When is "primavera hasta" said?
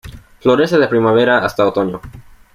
0.87-1.67